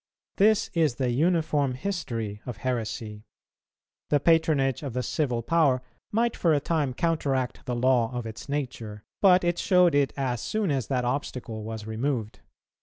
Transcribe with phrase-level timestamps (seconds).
[0.37, 3.23] This is the uniform history of heresy.
[4.09, 8.49] The patronage of the civil power might for a time counteract the law of its
[8.49, 12.39] nature, but it showed it as soon as that obstacle was removed.